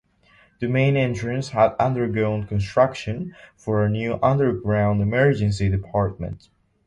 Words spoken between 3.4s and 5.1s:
for a new underground